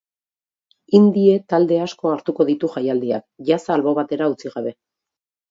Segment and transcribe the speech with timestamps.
[0.99, 4.77] Indie talde asko hartuko ditu jaialdiak, jazza albo batera utzi gabe.